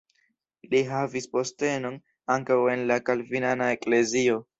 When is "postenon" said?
1.35-1.99